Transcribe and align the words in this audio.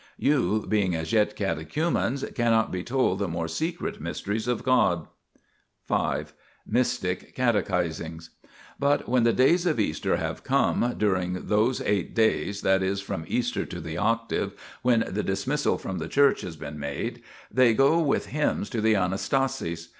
You, 0.17 0.65
being 0.67 0.95
as 0.95 1.13
yet 1.13 1.35
cate 1.35 1.69
chumens, 1.69 2.23
cannot 2.33 2.71
be 2.71 2.83
told 2.83 3.19
the 3.19 3.27
more 3.27 3.47
secret 3.47 4.01
mysteries 4.01 4.47
of 4.47 4.63
God." 4.63 5.07
5. 5.83 6.33
Mystic 6.65 7.35
Catechisings. 7.35 8.31
But 8.79 9.07
when 9.07 9.25
the 9.25 9.31
days 9.31 9.67
of 9.67 9.79
Easter 9.79 10.17
have 10.17 10.43
come, 10.43 10.95
during 10.97 11.33
those 11.45 11.81
ek 11.81 11.85
T 11.87 12.01
ht 12.01 12.15
days, 12.15 12.61
that 12.63 12.81
is, 12.81 12.99
from 12.99 13.25
Easter 13.27 13.63
to 13.63 13.79
the 13.79 13.97
Octave, 13.99 14.53
when 14.81 15.03
the 15.07 15.21
dismissal 15.21 15.77
from 15.77 15.99
the 15.99 16.07
church 16.07 16.41
has 16.41 16.55
been 16.55 16.79
made, 16.79 17.21
they 17.51 17.75
go 17.75 17.99
with 17.99 18.25
hymns 18.33 18.71
to 18.71 18.81
the 18.81 18.95
Anastasis. 18.95 19.89